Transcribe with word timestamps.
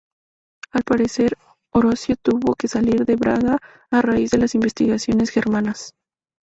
Al 0.71 0.81
parecer, 0.81 1.37
Orosio 1.71 2.15
tuvo 2.19 2.55
que 2.55 2.67
salir 2.67 3.05
de 3.05 3.15
Braga 3.15 3.59
a 3.91 4.01
raíz 4.01 4.31
de 4.31 4.39
las 4.39 4.55
invasiones 4.55 5.29
germanas. 5.29 5.93